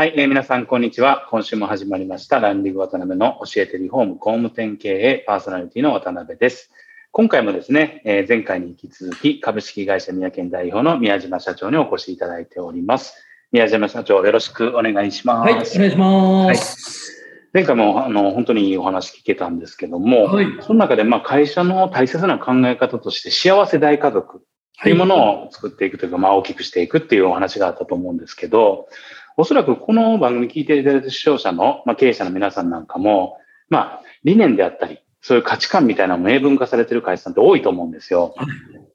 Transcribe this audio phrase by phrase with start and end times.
[0.00, 1.26] はい、えー皆さん、こんにちは。
[1.28, 6.70] 今週も始まりました、ランディング渡辺の教えてリフォーム工務店経営パーソナリティの渡辺です。
[7.12, 13.12] 今回もですね、えー前回に引き続き、株式会社宮県代表の宮島社長にお越しいただいております。
[13.52, 15.44] 宮島社長、よろしくお願いします。
[15.44, 17.22] はい、お願いします。
[17.52, 24.40] 前回もあの本当にいいお話聞けたんですけども、はいその中でまあ会社の大切な考え方として幸せ大家族っ
[24.82, 28.88] ていうものを作っていくというか、まあ大きくしていくっていうお話があったと思うんですけど、
[29.36, 38.34] おそらくこの番組聞いていただいた視聴者の、まあ、経営者の皆さんなんかも、まあ理念であったり、そういう価値観みたいなのも明文化されている会社さんって多いと思うんですよ。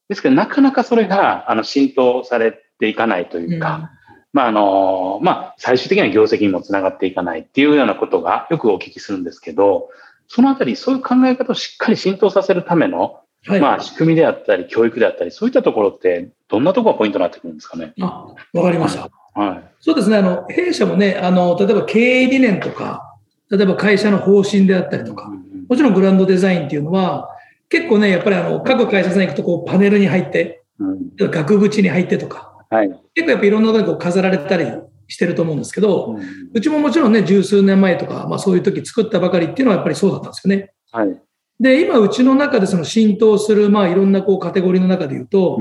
[0.08, 3.92] ですけど、なかなかそれがあの浸透されていかないというか、
[4.34, 9.90] まああの、まあ最終的な業績にもつながっていかないっていうようなことがよくお聞きするんですけど、
[10.28, 13.62] そのあたり、そういう考え方をしっかり浸透させるための、はい。
[13.62, 17.94] まあ仕組みであったり、教育であったり、そういったところって、どんなところがポイントになってくるんですかね？
[18.02, 19.10] あ、わかりました。
[19.36, 19.64] はい。
[19.82, 20.18] そうですね。
[20.18, 23.16] あの、弊社もね、あの、例えば経営理念とか、
[23.52, 25.30] 例えば会社の方針であったりとか、
[25.70, 27.30] もちろんグランドデザインっていうのは、
[27.70, 32.90] 結構ね、やっぱりあの、各会社さん行くとこう、パネルに入って、うん額縁に入ってとか、はい。
[33.14, 34.66] 結構やっぱいろんなところに飾られたり
[35.08, 36.22] してると思うんですけど、うん
[36.54, 40.74] うちももちろんね、十数年前とか、まあそういう時作ったばかりっていうのはやっぱりそうだったんですよね。
[40.92, 41.22] はい。
[41.60, 45.60] で、今うちの中でその浸透する、まあいろんなこうカテゴリーの中で言うと、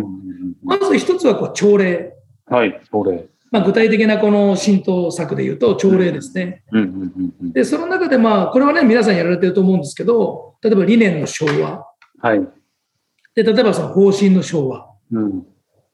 [0.63, 2.15] まず一つはこう朝礼。
[2.47, 2.81] はい。
[2.91, 3.27] それ。
[3.55, 6.65] まあ、具体的なこの浸透策で言うと、朝礼ですね。
[7.53, 11.87] で、その中で、まあ、これはね、皆さんやられてると思うんですけど、例えば理念の昭和。
[12.21, 12.41] はい。
[13.37, 14.81] で、例えばその方針の昭和。
[14.81, 15.47] っうん。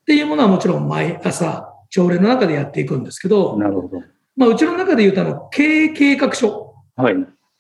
[0.07, 4.03] ていうものはもちろん毎朝、朝礼の中でやっていくんですけど、なるほど。
[4.37, 7.15] まあ、うちの中で言うと、あの、経営計画書はい。
[7.15, 7.17] っ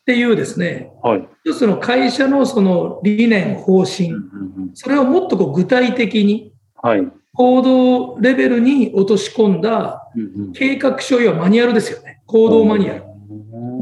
[0.07, 1.29] ていうですね、はい。
[1.45, 7.07] 一つの会社のその理念、方針うん、うんうんそれをもっとこう具体的に、はい。
[7.35, 10.09] 行動レベルに落とし込んだ
[10.55, 12.23] 計画書やマニュアルですよね。
[12.27, 13.05] 行動マニュアル。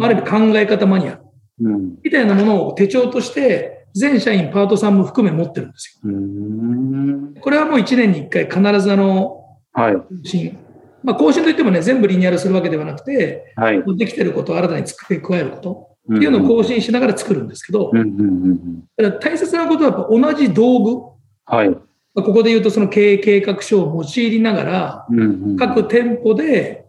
[0.01, 1.23] ある意味考え方マニュアル。
[1.61, 1.99] うん。
[2.03, 6.11] みたいなものを手帳として、全社員、パートさんも含め持ってるんですよ。
[6.11, 7.35] うん。
[7.41, 9.95] これはもう1年に1回必ずあの、はい。
[9.95, 10.59] 更新。
[11.03, 13.83] まあ、更新といってもね、全部リニューアルするわけではなくて、はい。
[13.97, 17.91] できてることを新たに付け加えることっていうのを更新しながら作るんですけど。
[17.93, 21.03] だから大切なことはやっぱ同じ道具、
[21.47, 21.77] はい。
[22.19, 25.23] まあここで言うとその経営計画書を用いながら、うんう
[25.55, 25.57] ん。
[25.57, 26.85] 各店舗で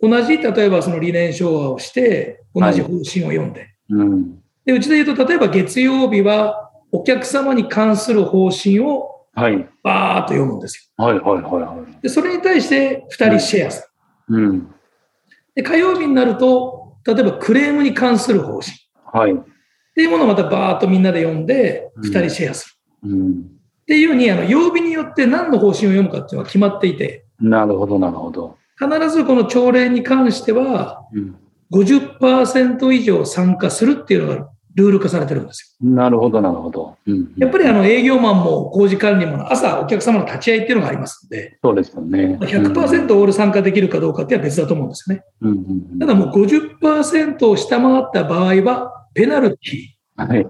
[0.00, 4.42] 同じ、例えばその理念昭和をして、同じ方針を読んで、うん。
[4.64, 9.68] で、うちで言うと、例えば月曜日はお客様に関する方針をはい。
[9.82, 11.04] バーッと読むんですよ。
[11.04, 12.02] はいはいはいはい。
[12.02, 13.90] で、それに対して2人シェアす
[14.28, 14.36] る。
[14.36, 14.74] うん。
[15.54, 18.72] で、火曜日になると、例えばクレームに関する方針。
[19.12, 19.32] はい。
[19.32, 19.36] っ
[19.94, 23.10] ていうものをまたバーッとみんなで読んで、うん2人シェアする。
[23.10, 23.53] うん。
[23.84, 28.56] っていうように、あの、曜日によって何の方針を読むかっていうのは決まっていて、なるほどなるほど。
[28.78, 31.36] 必ずこの朝礼に関しては、うん。
[31.72, 36.96] 50%以上参加するっていうのがルール化されてるんですなるほどなるほど。
[37.06, 37.20] うん。
[37.22, 37.26] よ。
[37.38, 42.38] やっぱりあの営業マンも工事管理も朝お客様の立ち会いっていうのがありますので、そうですよね。
[42.40, 45.24] 100%オール参加できるかどうかっていうのは別だと思うんですよね。
[45.42, 45.56] うんうん
[45.92, 45.98] うん。
[45.98, 50.46] ただもう50%を下回った場合は、ペナルティはい。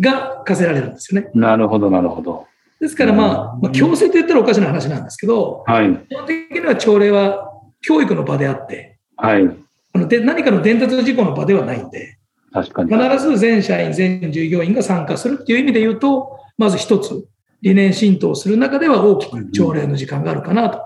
[0.00, 1.30] が課せられるんですよね。
[1.34, 2.47] なるほどなるほど。
[2.80, 6.06] ですからまあ、まあ、強制と言ったらおかしな話なんですけど、はい。
[6.08, 9.44] 基本的には朝礼は教育の場であって、はい。
[9.92, 12.18] あので何かの伝達事項の場ではないんで、
[12.52, 12.94] 確かに。
[12.94, 17.26] 必ず全社員、全従業員が参加するっていう意味で言うと、まず一つ、
[17.62, 20.80] 理念浸透する中では大きく朝礼の時間があるかなと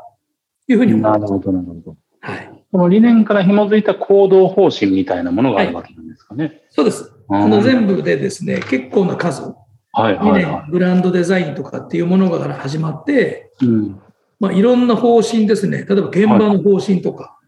[0.68, 1.20] いうふうに思います。
[1.20, 1.96] なるほど、なるほど。
[2.20, 2.64] はい。
[2.72, 6.62] この理念から紐づいた行動方針みたいなものがあるわけなんですかね。
[6.70, 7.04] そうです。
[7.04, 9.54] うんこの全部でですね、結構な数、
[9.92, 13.66] はい、理はい、は念、ブランドデザインとかっていうものから始まって、い。
[13.66, 14.00] うん。
[14.40, 15.84] まあ、いろんな方針ですね。
[15.84, 17.38] 例えば現場の方針とか、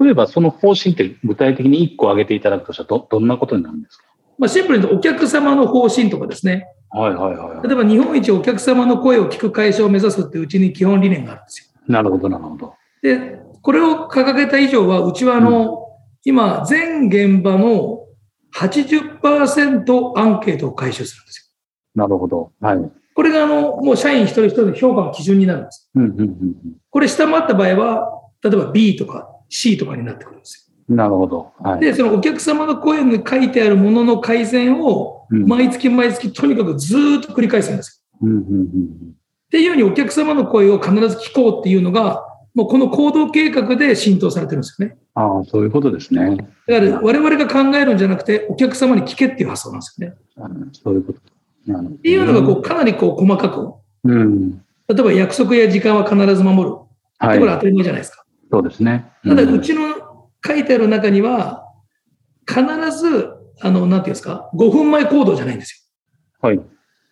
[0.00, 4.04] 例えばその方針って具体的に1個挙げていただくとしたらど、どんなことになるんですか？
[4.38, 6.66] まあ、シンプルにお客様の方針とかですね。
[6.90, 7.66] はい、はい、はい。
[7.66, 11.80] 例えば日本一お客様の声を聞く会社を目指すっていううちに基本理念があるんですよ。
[11.88, 12.74] なるほど、なるほど。
[13.02, 15.88] で、これを掲げた以上は、うちはあの、
[16.24, 18.06] 今、全現場の
[18.54, 21.43] 80%アンケートを回収するんですよ。
[21.94, 22.52] なるほど。
[22.60, 22.76] はい。
[22.76, 25.90] うん、これがあの、もう社員一人一人の評価の基準になるんです。
[25.94, 26.36] うん、うん
[26.90, 30.96] これ下回った場合は、例えば B とか C とかになってくるんですうん。
[30.96, 31.52] なるほど。
[31.60, 31.76] はよ。
[31.78, 31.80] い。
[31.80, 38.28] で、そのお客様の声に書いてあるものの改善を、うん毎月毎月とにかくずーっと繰り返すんですよ。
[38.28, 39.14] うん、うん、うん。
[39.14, 42.24] っていうようにお客様の声を必ず聞こうっていうのが、
[42.54, 44.96] もうこの行動計画で浸透されてるんですよね。
[45.14, 46.36] ああ、そういうことですね。
[46.68, 50.14] だから我々が考えるんじゃなくて、お客様に聞けっていう発想なんですよね。
[50.36, 51.20] うんそういうこと。
[51.66, 53.74] っていうのがこうかなりこう細かく、
[54.04, 54.58] うん。
[54.88, 56.76] 例えば約束や時間は必ず守る。
[57.18, 57.52] はいこれ。
[57.52, 58.24] 当たり前じゃないですか。
[58.50, 59.10] そうですね。
[59.24, 61.64] ただ、んうちの書いてある中には、
[62.46, 62.60] 必
[62.96, 63.30] ず、
[63.62, 65.90] あの、なんていうんですか、5分前行動じゃないんです
[66.40, 66.56] はい。
[66.56, 66.64] よ。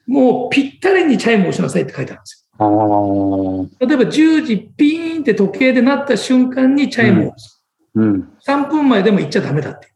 [0.07, 3.69] もうぴったりにチャイムを押しなさいって書いてあるんですああ、よ。
[3.81, 7.65] 例えば10時ピーンって時計で鳴った瞬間にチャイムを押す。
[7.95, 8.29] うん。
[8.47, 9.92] 3分前でも行っちゃダメだって。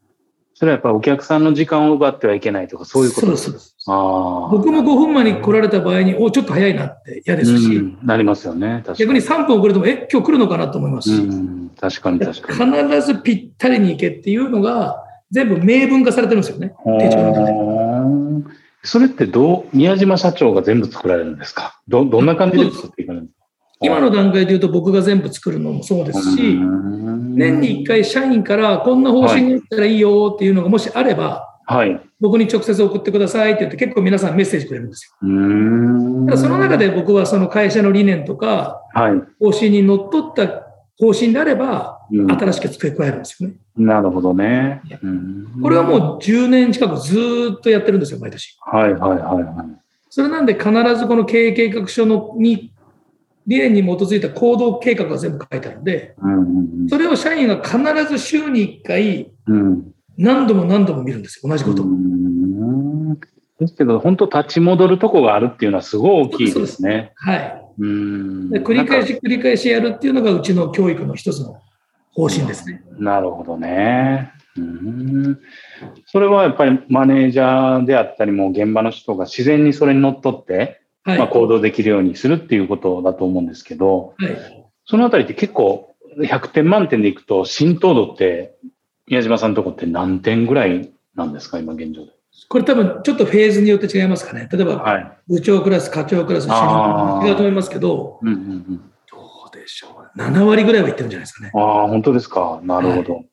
[0.59, 3.37] それはやっぱお客さんの時間を奪ってはいけないとか、そういうこと？
[3.37, 3.75] そうです。
[3.85, 4.49] ああ。
[4.49, 8.81] 僕も5分前に来られた場合に、お、ちょっと早いなって嫌ですし、うんなりますよね。
[8.83, 11.69] 確か逆に3分遅れても、え、今日来るのかなと思いますし、うん。
[11.79, 12.75] 確かに確かに。
[12.75, 16.73] 必ずぴったりに行けっていうのが、全部明文化されてるんですよね。
[16.99, 18.55] 手帳の中で。
[18.83, 21.79] それってどう、宮島社長が全部作られるんですか？
[21.87, 23.36] ど、どんな感じで作っていかれるんですか？
[23.81, 31.91] 今の段階で言うと僕が全部作るのもそうですし、年年に1回社員からこんな方針があったらいいよっていうのがもしあれば、はい。
[31.91, 35.27] う僕に直接送ってくださいって言って結構皆さんメッセージくれるんですよ。
[35.27, 36.25] ーん。
[36.25, 39.21] ただその中で僕はその会社の理念とかはい。
[39.39, 40.47] 方針にのっとった
[40.97, 43.55] 方針であれば、うん新しく付け加えるんですよね。
[43.75, 44.81] なるほどね。
[45.03, 48.57] うんこれはもう10年近くずーっとやってるんですよ、毎年。
[48.61, 49.67] はいはいはいはい。
[50.09, 52.71] それなんで必ずこの経営計画書のに
[53.47, 59.29] 理念に基づいた行動計画が全部書いてあるので、うんうんそれを社員が必ず週に1回
[60.15, 61.85] 何度も何度も見るんですよ、同じことを。
[61.85, 63.17] うん
[63.59, 67.11] ですけど、本当立ち戻るとこがあるっていうのはすごい大きいですね。
[67.15, 67.61] はい。
[67.79, 71.59] うんで繰り返し繰り返しやるっていうのがうちの教育の一つの
[72.13, 72.83] 方針ですね。
[72.97, 74.31] なるほどね。
[74.57, 75.39] うん
[76.05, 80.79] それはやっぱりマネージャーであったりも現場の人が自然にそれにのっとって、はい。
[81.07, 84.37] まあ、行動できるようにするっていうことだと思うんですけど、はい、
[84.85, 88.55] そのあたりって結構100点満点でいくと浸透度って
[89.07, 92.11] 宮島さんのとこって何点ぐらいなんですか今現状で？
[92.49, 94.47] これ多分ちょっとフェーズによって違いますかね。
[94.51, 95.17] 例えば、はい。
[95.27, 98.91] 部長クラス、課長クラス、主任あー違うと思いますけど、うんうんうん。
[99.09, 99.17] ど
[99.51, 100.19] うでしょう。
[100.19, 101.51] 7割ぐらいはいってるんじゃないですかね。
[101.55, 102.61] ああ、本当ですか？
[102.63, 103.23] なるほど。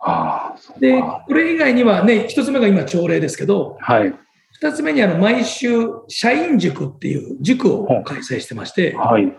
[0.00, 4.14] ああ、そうでか。、これ以外にはね、一つ目が今朝礼ですけど、はい。
[4.52, 5.70] 二つ目にあの毎週
[6.08, 9.32] 社員塾っていう塾を開催してまして、はい。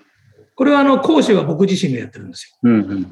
[0.56, 3.08] これはあの講師は僕自身がやってるんですうんうんよ。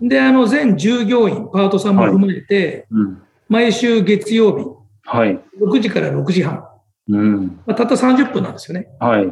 [0.00, 3.22] で、あの全従業員、パートさんも踏まえて、うんうん。
[3.48, 4.64] 毎週月曜日、
[5.04, 5.38] はい。
[5.60, 6.66] 6時から6時半、
[7.08, 7.60] うん。
[7.66, 8.88] まあ、たった30分なんですよね。
[8.98, 9.26] はい。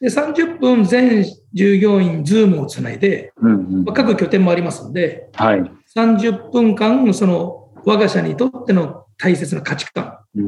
[0.00, 5.70] で、30分全従業員、ズームをつないで、うんうんまあ、各拠点もありますので、はい。
[5.96, 10.42] 30分間、その我が社にとっての大切な価値観、例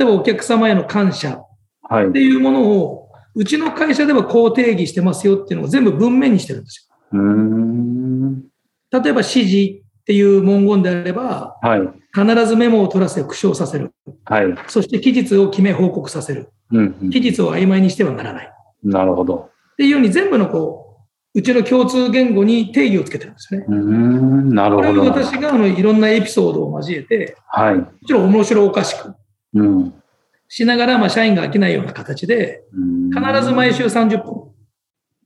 [0.00, 1.42] えばお客様への感謝
[1.88, 2.08] はい。
[2.08, 6.88] っていうものを、うちの会社ではこう定義してますよっていうのを全部文面にしてるんです。
[7.12, 7.20] よ。
[8.90, 11.80] 例えば指示っていう文言であれば、はい。
[12.14, 13.92] 必ずメモを取らせ、苦笑させる。
[14.24, 14.54] はい。
[14.68, 16.50] そして期日を決め報告させる。
[16.72, 18.46] うんうん期日を曖昧にしてはならない。
[18.46, 18.50] っ
[18.82, 19.50] なるほど。
[19.76, 20.85] ていうように全部のこう、
[21.36, 23.62] うちの共通言語に定義をつけてるんですね。
[23.68, 24.54] うーん。
[24.54, 25.10] なるこれをほど。
[25.10, 27.76] 私があのいろんなエピソードを交えて、はい。
[27.76, 29.14] もちろん面白おかしく
[29.52, 29.94] うん。
[30.48, 32.62] しながら、まあ、社員が飽きないような形で、
[33.12, 34.50] 必ず毎週30分、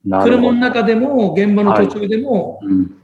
[0.05, 2.97] なるほど車の中でも、現場の途中でも、うん。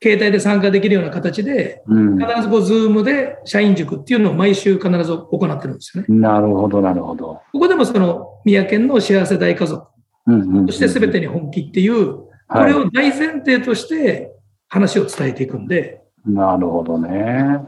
[0.00, 2.18] 携帯で参加できるような形で、うん。
[2.18, 6.14] 必ずこう、ズームで社員塾っていうのを毎週必ず行ってるんですよね。
[6.14, 7.40] なるほど、なるほど。
[7.52, 9.88] ここでもその、宮県の幸せ大家族、
[10.26, 14.32] うんうんうんそして全てに本気っていう、こはいれを大前提として
[14.68, 17.60] 話を伝えていくんで、なるほどね。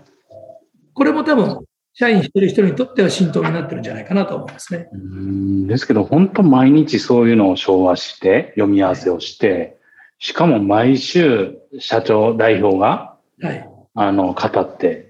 [0.94, 1.60] これも多分、
[1.92, 4.88] 社員一人一人にとっては浸透になってるんじゃないかなと思いますね。
[4.92, 9.76] うんですけど、本当毎日そういうのを昭和して、読み合わせをして、
[10.18, 13.68] しかも毎週社長代表が、はい。
[13.94, 15.05] あの、語って、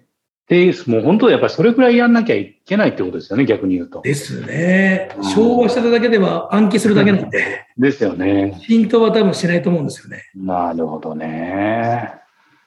[0.48, 4.00] で、もう本当やっぱりそれぐらいやんなきゃいけないってことですよね、逆に言うと。
[4.02, 5.24] ですねうん。
[5.24, 8.56] 昭和してただけでは暗記するだけなんで、 ですよね。
[8.62, 10.22] 浸透は多分しないと思うんですよね。
[10.36, 12.12] なるほどね。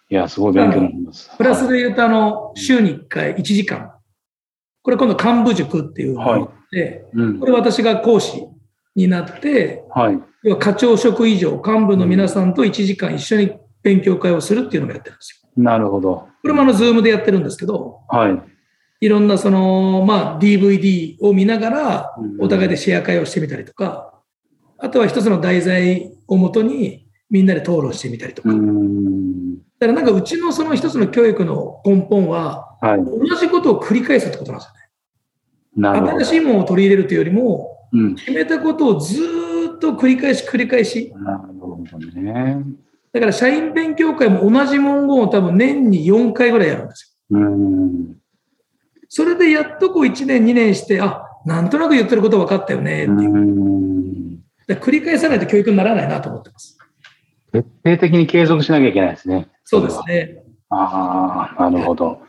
[0.09, 1.31] いや、すごい勉強になります。
[1.37, 3.93] プラスで言うと、あの、週に1回1時間。
[4.81, 7.45] これ今度幹部塾っていうのがあって、うんこ。
[7.45, 8.43] れ私が講師
[8.95, 10.19] になって、はい。
[10.43, 15.48] 要は課長職以上、幹部の皆さんと1時間一緒に勉強会をするっていうのをやってるんですよ。
[15.63, 16.27] なるほど。
[16.41, 18.41] これもあの、ズームでやってるんですけど、はい。
[19.01, 24.13] いろんなその、まあ、DVD を見ながらうん、お互いでシェア会をしてみたりとか、
[24.77, 28.49] あとは一つの題材をもとにみんなで討論してみたりとか。
[28.49, 29.57] うだん。
[29.79, 33.03] からなんかうちのその一つの教育の根本は、はい。
[33.03, 34.69] 同じことを繰り返すってことなんです
[35.77, 35.99] よね。
[36.15, 36.25] 新。
[36.25, 38.15] しいものを取り入れるというよりも、うん。
[38.15, 42.63] 決めたことをずーっと繰り返し繰り返し、なるほどね。
[43.11, 47.39] だから社員勉強会も同じ文言を多分年に4回ぐらいやるんですよ。
[47.39, 48.15] うん。
[49.07, 53.33] それでやっとこう1年2年して、あ、なんとなく言ってること分かったよねっていう。
[53.33, 56.77] う繰り返さないと教育にならないなと思ってます。
[57.51, 59.47] 徹底的に継続しなきゃいけないですね。
[59.63, 60.43] そうですね。
[60.69, 62.21] ああ、なるほど。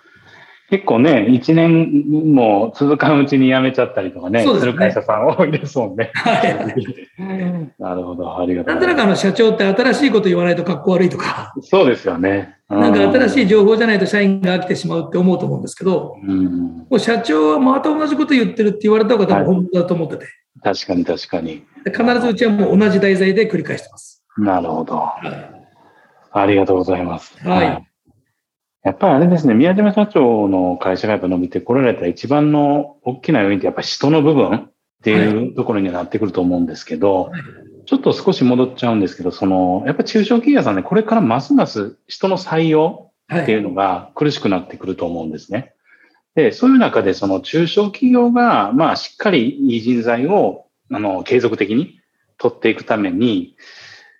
[0.71, 6.13] 結構ね、一年も続かんうちに辞めちゃったりとかね、そうですねる会社さん多いですもんね。
[6.15, 7.73] はい。
[7.83, 12.57] なるほど、ありがとうなんとなくあの社長って新しいこと言わないと格好悪いとか、そうですよね。
[12.69, 13.43] なんか新しい。
[13.43, 20.27] い情報じゃないと社員が飽きてしまうって思うと思うんですけど、うん、もう社長はまた同じこと言ってるって言われた方が多分本当だと思ってて、
[20.63, 21.65] 確かに確かに。
[21.85, 24.25] で必ずうちはもう同じ題材で繰り返してます。
[24.39, 24.95] なるほど。
[24.97, 25.21] は
[25.57, 25.61] い
[26.33, 27.37] ありがとうございます。
[27.47, 27.90] はい
[28.83, 34.73] やっぱりあれですね、宮島社長の会社がやっぱ伸びてこられた一番の大きな要因ってやっぱり人の部分っ
[35.03, 37.41] ていうところにはなってくると思うんですけど、はい
[37.91, 45.75] ちょっと少し戻っちゃうんですけど、その、やっぱ中小企業さんね、これからますます人の採用っていうのが苦しくなってくると思うんですね。
[46.37, 51.99] で、そういう中でその中小企業が、まあしっかりいい人材を、あの、継続的に
[52.39, 53.57] 取っていくために、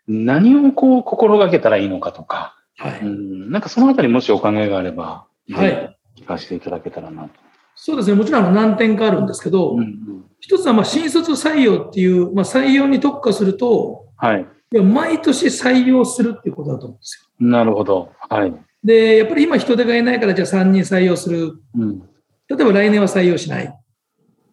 [0.09, 3.01] 何をこう心がけたらいいのかとか、はい。
[3.01, 5.97] うん、なんかそのあたりもしお考えがあれば、はい。
[6.19, 7.31] 聞かせていただけたらなと。
[7.75, 8.17] そうですね。
[8.17, 14.47] もちろん何点かあるんですけど、うん一つはまあ新卒採用っていう、まあ、採用に特化すると、はい。
[14.73, 17.47] いや毎年採用するっていうことだと思うんですよ。
[17.47, 18.11] なるほど。
[18.31, 18.55] はい。
[18.83, 21.61] で、やっぱり今人手がいないからじゃあ3人採用する。
[21.75, 22.01] うん。
[22.49, 23.67] 例えば来年は採用しない。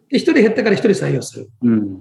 [0.09, 1.49] で、1人減ったから1人採用する。
[1.61, 1.95] うん。
[1.95, 1.99] っ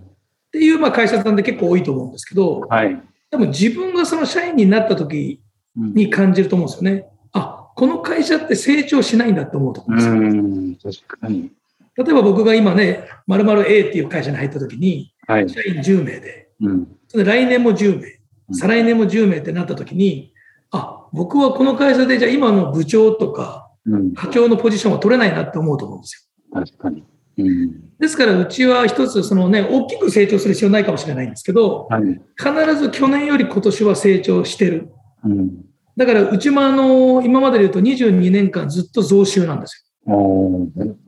[0.50, 3.00] ていうまあ会社さんで結構多いと思うんですけど、はい。
[3.30, 5.45] 多分自分がその社員になった時うん
[5.76, 7.06] に感じると思うんですよね。
[7.32, 10.14] あ、この会社って成長しないんだと思うと思うんですよ。
[10.14, 10.76] うん。
[10.76, 11.50] 確かに。
[11.96, 15.48] 例えば僕が今ね、〇〇 A っていう会社に入った時に、はい。
[15.48, 16.88] 社員10名で、うん。
[17.08, 18.16] それで来年も10名、うん
[18.52, 20.32] 再来年も10名ってなった時に、
[20.70, 24.14] あ、僕はこの会社でじゃあ今の部長とかうん。
[24.14, 26.60] 課長のポジションは取れないなって思うと思うんですよ。
[26.60, 27.04] 確かに。
[27.38, 27.98] うん。
[27.98, 32.02] ですからうちは一つそのね、大きく成長する必要ないかもしれないんですけど、はい。
[32.36, 34.90] 必ず去年より今年は成長してる。
[35.24, 35.65] うん。
[35.96, 40.16] だからうちもあの、今までで言うと22年間ずっと増収なんですよ。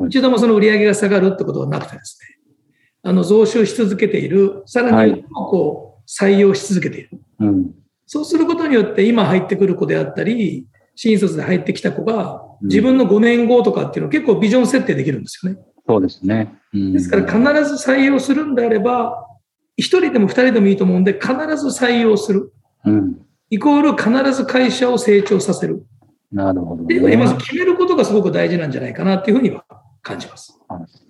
[0.09, 2.39] 一度もその売り上げが下がるってことはなくてですね、
[3.03, 4.63] あの、増収し続けている。
[4.67, 7.11] さらにこう、採用し続けている。
[7.41, 7.75] うん。
[8.07, 15.61] そうすることによって今入ってくる子であったり、新卒で入ってきた子がうん自分の5年後とかっていうのを結構ビジョン設定できるんですよね。
[15.87, 16.59] そうですね。
[16.75, 19.27] うんですから必ず採用するんであれば、
[19.79, 22.53] 1人でも2人でもいいと思うんで、必ず採用する。
[22.85, 23.21] うん。
[23.51, 25.85] イコール必ず会社を成長させる。
[26.31, 29.65] なるほど、っていうのにまず決めることがすごく大事なんじゃないかなっていうふうには
[30.03, 30.61] 感じます。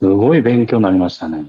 [0.00, 1.38] すごい勉強になりましたね。
[1.38, 1.48] はい。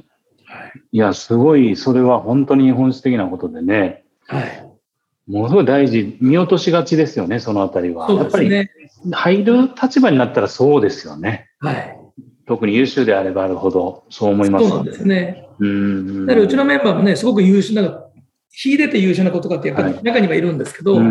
[0.91, 4.65] いや、すごい、それは本当に本質的なことでね、はい。
[5.27, 8.07] ものすごい大事、見落としがちですよね、そのあたりは。
[8.07, 9.11] そうやっぱりですね。
[9.15, 11.49] 入る立場になったらそうですよね。
[11.59, 11.95] はい。
[12.47, 14.67] 特に優秀であればあるほど、そう思います。
[14.67, 15.47] そうなんですね。
[15.59, 16.25] うん。
[16.25, 18.05] だからうちのメンバーもね、すごく優秀な、
[18.51, 21.01] 秀でて優秀な子とかってやっぱりはい中にはいるんですけど、だ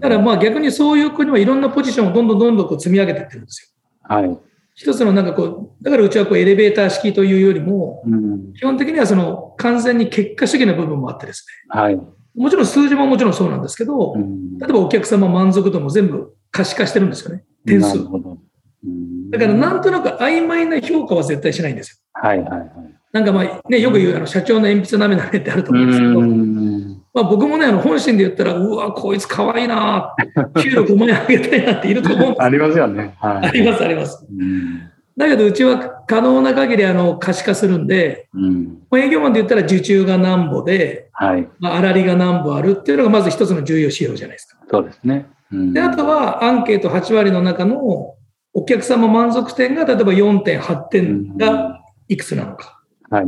[0.00, 3.74] からまあ逆にそういう子にはいろんなポジションをどんどんどんどんこう積み上げていってるんです
[4.08, 4.14] よ。
[4.14, 4.38] はい。
[4.74, 8.52] 一つのなんかこう、だからうちはこうエレベーター式というよりも、うん。
[8.54, 11.96] 基本的にはその完全に結果主義な部分もあってですはい。
[11.96, 12.02] ね、
[12.34, 17.44] もちろん数字ももちろんそうなんですけど、うん例えばお客様満足度も全部可視化してるんですよね。
[17.66, 18.04] 点数なる。
[18.04, 18.30] ほど。
[18.30, 22.20] うんだからなんとなく曖昧な評価は絶対しないんですよ。
[22.20, 22.70] はいはいはい。
[23.12, 30.14] なんかまあね、よく言うあの社長の鉛筆なめなめってあると思うんですけど、うんまあ、僕もね、あの本心で言ったら、うわ、こいつかわいいな、
[30.62, 33.14] 給料5万円あげたいなっていると思う ありますよね。
[33.20, 34.26] はい、あります、あります。
[34.30, 41.46] うんだけど、うちは可能な限りあの可視化するんで、うんまあ営業マンで言ったら受注が何歩で、はい。
[41.58, 44.58] まあ、粗利が何歩あるっていうのがまず一つの重要指標じゃないですか。
[44.70, 45.26] そうですね。
[45.52, 48.14] うんで、あとはアンケート8割の中の
[48.54, 52.81] お客様満足点が例えば4.8点がいくつなのか。
[53.12, 53.26] はい。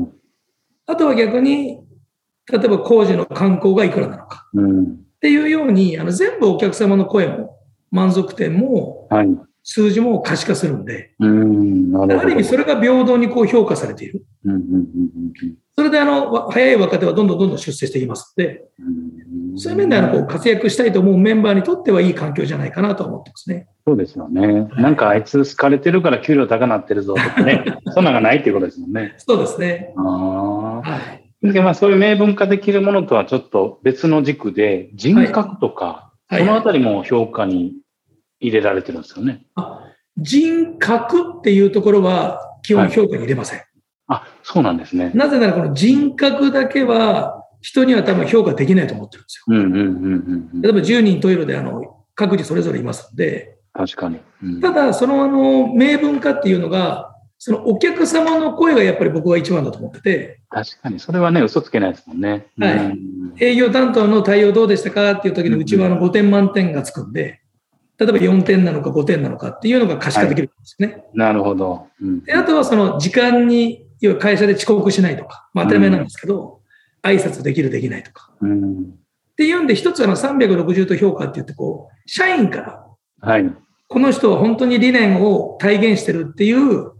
[0.86, 1.84] あとは逆に、
[2.50, 4.48] 例えば工事の観光がいくらなのか。
[4.54, 7.58] うんっていうように、あの全部お客様の声も
[7.90, 9.28] 満足点もはい。
[9.64, 11.90] 数字も可視化するんで、うん。
[11.90, 12.20] なるほど。
[12.20, 14.24] ある意味それが平等にこう評価されている。
[14.44, 14.84] うんうんうん
[15.76, 18.64] それであの、わ早い若手はどんどんどんどん出世していきますので、
[19.56, 23.66] そういう面であのこう活躍したいと思うメンバーにとってはいい環境じゃないかなと思ってますね。
[23.84, 24.68] そうですよね。
[24.76, 27.64] なんかあいつ好かれてるから給料高なってるぞとかね。
[27.92, 29.14] そんなんがないっていうことですもんね。
[29.16, 29.92] そうですね。
[29.96, 30.82] ああ。
[30.82, 30.98] は
[31.42, 31.52] い。
[31.52, 37.74] でまあそういう明文化できるものとはちょっと別の軸で人格とか、はいそのあたりも評価に
[38.44, 39.46] 入れられてるんですよね。
[39.54, 39.80] あ
[40.18, 43.62] 人格っていうところは基本評価に入れません。
[44.06, 45.10] あ、そうなんですね。
[45.14, 49.44] なぜならこの人格だけは人には多分評価できないと思ってるんですよ。
[49.48, 50.62] うんうんうんうんうん。
[50.62, 54.20] 例えば10人トイレであの各自それぞれいますので、確かに。
[54.42, 61.00] うんただそのあの明文化っていうのが、そのお客様の声がやっぱり僕は一番だと思ってて、確かに。
[61.00, 62.46] それはね、嘘つけないですもんね。
[62.58, 67.40] はいうん営業担当の対応どうでしたかっていう時にうちはあの5点満点がつくんで、
[67.98, 71.04] 例えば4点なのか5点なのかっていうのが可視化できるんですよね。
[71.14, 71.86] なるほど。
[72.00, 76.60] うんで、あとはその時間に、要は会社で遅刻しないとか、まあ当たり前なんですけど、
[77.02, 78.32] 挨拶できるできないとか。
[78.40, 78.94] うん
[79.34, 82.86] っていうんで、一つあの360度評価って言って、こう、社員から、
[83.20, 83.52] はい。
[83.88, 86.92] この人は本当に理念を体現してるっていう、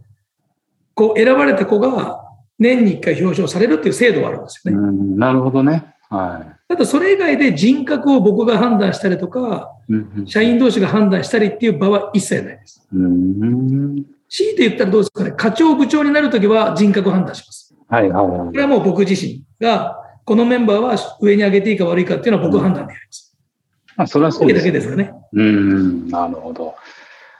[0.95, 2.25] こう、選ばれた子が
[2.59, 4.77] 年に1回表彰されるっていう制度があるんですよね。
[4.77, 5.94] うんなるほどね。
[6.15, 9.93] はただそれ以外で人格を僕が判断したりとか、い。
[9.93, 12.87] うんうん社員同士が判断したりっていう場は一切ないです。
[12.93, 17.75] うん強いて言ったらどうですかね、課長部長になるときは人格判断します。
[17.87, 23.37] はいはいはこれはもう僕自身が、このメンバーは上に上げていいか悪いかっていうのは僕判断でやります。
[23.95, 25.13] まあ、それはそうだですけですよね。
[25.33, 26.75] うん、なるほど。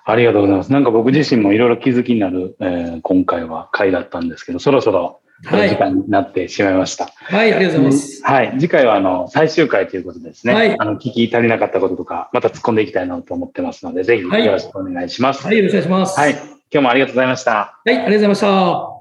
[0.05, 0.71] ありがとうございます。
[0.71, 7.09] なんか僕自身もいろいろ気づきになる、えー今回は回だったんですけど、そろそろおはい時間になってしまいました。
[7.13, 8.23] はい、ありがとうございます。
[8.23, 8.53] はい。
[8.57, 10.53] 次回はあの最終回ということでですね。
[10.53, 15.45] はいあの聞き足りなかったこととか、また突っ込んでいきたいなと思ってますので、ぜひよはいろしくお願いします。
[15.45, 16.19] はい、よろしくお願いします。
[16.19, 16.31] はい。
[16.31, 17.51] 今日もありがとうございました。
[17.51, 18.95] はい、ありがとうございました。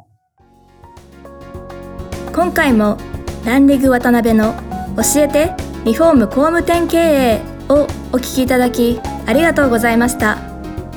[2.32, 2.98] 今回も
[3.46, 4.54] ランディグ渡辺の
[4.96, 5.52] 教えて
[5.84, 10.38] リフォーム工務店経営をお聞きいただきありがとうございました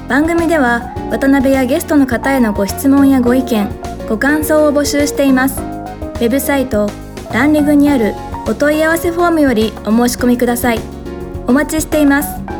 [0.07, 5.59] 番組では渡辺やゲストの方へのご質問やご意見ご感想を募集しています。
[5.59, 6.89] ウェブサイト
[7.33, 8.13] ランリグにある
[8.47, 10.79] お問い合わせフォームよりお申し込みください。
[11.45, 12.56] お待ちしています。